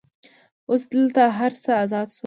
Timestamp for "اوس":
0.69-0.83